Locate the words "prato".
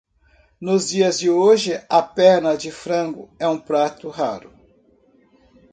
3.59-4.09